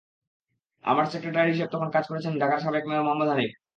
আমার 0.85 1.05
সেক্রেটারি 1.05 1.49
হিসেবে 1.51 1.73
তখন 1.73 1.89
কাজ 1.95 2.03
করেছেন 2.07 2.33
ঢাকার 2.41 2.59
সাবেক 2.61 2.83
মেয়র 2.87 3.05
মোহাম্মদ 3.05 3.29
হানিফ। 3.31 3.51